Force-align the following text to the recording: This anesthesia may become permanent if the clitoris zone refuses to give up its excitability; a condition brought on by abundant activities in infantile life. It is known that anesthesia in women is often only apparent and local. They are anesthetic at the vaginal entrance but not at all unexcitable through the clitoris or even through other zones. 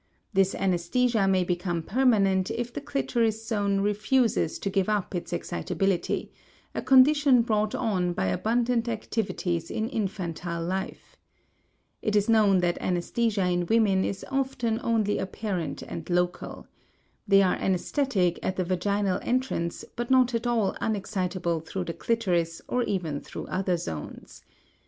This 0.33 0.55
anesthesia 0.55 1.27
may 1.27 1.43
become 1.43 1.83
permanent 1.83 2.49
if 2.49 2.73
the 2.73 2.81
clitoris 2.81 3.47
zone 3.47 3.81
refuses 3.81 4.57
to 4.57 4.71
give 4.71 4.89
up 4.89 5.13
its 5.13 5.31
excitability; 5.31 6.31
a 6.73 6.81
condition 6.81 7.43
brought 7.43 7.75
on 7.75 8.11
by 8.13 8.25
abundant 8.25 8.89
activities 8.89 9.69
in 9.69 9.87
infantile 9.87 10.63
life. 10.65 11.15
It 12.01 12.15
is 12.15 12.27
known 12.27 12.61
that 12.61 12.79
anesthesia 12.81 13.45
in 13.45 13.67
women 13.67 14.03
is 14.03 14.25
often 14.31 14.79
only 14.83 15.19
apparent 15.19 15.83
and 15.83 16.09
local. 16.09 16.65
They 17.27 17.43
are 17.43 17.53
anesthetic 17.57 18.39
at 18.41 18.55
the 18.55 18.65
vaginal 18.65 19.19
entrance 19.21 19.85
but 19.95 20.09
not 20.09 20.33
at 20.33 20.47
all 20.47 20.75
unexcitable 20.81 21.63
through 21.67 21.83
the 21.83 21.93
clitoris 21.93 22.59
or 22.67 22.81
even 22.81 23.21
through 23.21 23.45
other 23.45 23.77
zones. 23.77 24.41